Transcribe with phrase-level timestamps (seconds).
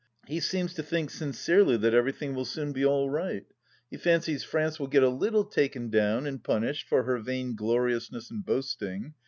[0.25, 3.45] He seems to think sincerely that everything will soon be all right.
[3.91, 8.43] He fancies France will get a little taken down and punished for her vaingloriousness and
[8.43, 9.13] boasting.